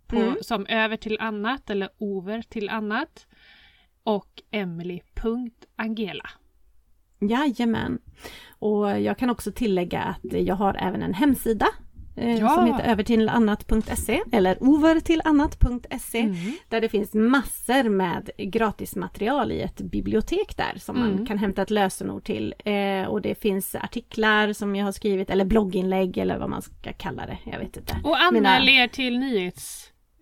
[0.09, 0.35] på, Mm.
[0.41, 3.27] som över till annat eller over till annat
[4.03, 6.29] och emily.angela.
[7.21, 7.99] Jajamän.
[8.59, 11.67] Och jag kan också tillägga att jag har även en hemsida
[12.15, 12.49] eh, Ja.
[12.49, 16.35] som heter övertillannat.se eller overtillannat.se Mm.
[16.69, 21.25] där det finns massor med gratismaterial i ett bibliotek där som man Mm.
[21.25, 22.53] kan hämta ett lösenord till.
[22.65, 26.93] Eh, och det finns artiklar som jag har skrivit eller blogginlägg eller vad man ska
[26.93, 27.37] kalla det.
[27.51, 27.95] Jag vet inte.
[28.03, 29.19] Och anmäl Mina- er till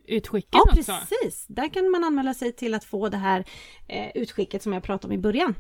[0.08, 0.94] nyhetsutskicken Ja också.
[1.10, 3.44] precis, där kan man anmäla sig till att få det här
[3.88, 5.56] eh, utskicket som jag pratade om i början.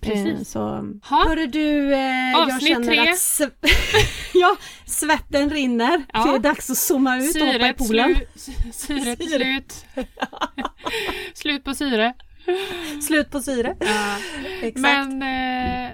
[0.00, 0.26] Precis.
[0.26, 0.60] Eh, så
[1.04, 1.28] Ha.
[1.28, 2.98] hörru du, eh, jag känner tre.
[3.00, 3.50] att sv-
[4.34, 6.04] ja, svetten rinner.
[6.12, 6.24] Ja.
[6.24, 8.14] Det är dags att zooma ut och hoppa i Syret, poolen.
[8.14, 8.26] slu,
[8.72, 9.38] sy- syret Syre.
[9.44, 9.86] slut.
[11.34, 12.14] slut på syre.
[13.02, 13.76] Slut på syre.
[14.62, 14.76] Exakt.
[14.76, 15.90] Men eh,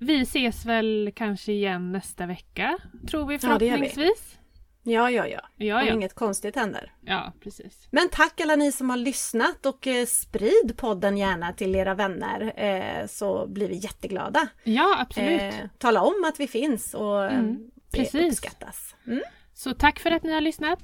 [0.00, 2.78] vi ses väl kanske igen nästa vecka.
[3.10, 3.38] Tror Ja, vi.
[3.38, 4.34] förhoppningsvis.
[4.34, 4.38] Ja,
[4.82, 5.40] ja, ja.
[5.56, 5.92] Ja, Om ja.
[5.94, 6.92] inget konstigt händer.
[7.00, 7.88] Ja, precis.
[7.90, 12.52] Men tack alla ni som har lyssnat och eh, sprid podden gärna till era vänner
[12.56, 14.48] eh, så blir vi jätteglada.
[14.64, 15.40] Ja, absolut.
[15.40, 18.14] Eh, tala om att vi finns och Mm, det precis.
[18.32, 18.94] uppskattas.
[19.06, 19.22] Mm.
[19.54, 20.78] Så tack för att ni har lyssnat.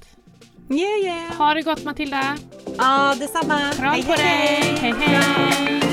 [0.71, 1.37] Yeah, yeah.
[1.37, 2.37] Ha det gott Matilda.
[2.77, 3.71] Ja, detsamma.
[3.71, 4.61] Kram Hej, på hej.
[4.77, 4.77] dig.
[4.81, 5.88] Hej hej.